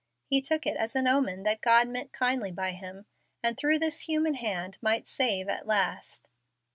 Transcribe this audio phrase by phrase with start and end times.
[0.25, 3.05] He took it as an omen that God meant kindly by him,
[3.43, 6.27] and through this human hand might save at last.